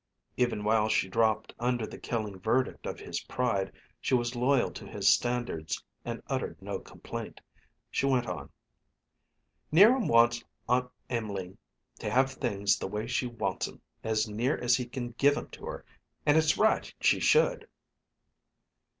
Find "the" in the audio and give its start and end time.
1.85-1.99, 12.79-12.87